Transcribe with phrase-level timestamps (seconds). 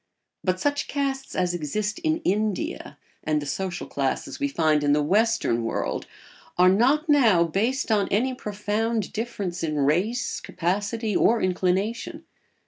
[0.43, 5.03] But such castes as exist in India, and the social classes we find in the
[5.03, 6.07] western world,
[6.57, 12.23] are not now based on any profound difference in race, capacity, or inclination.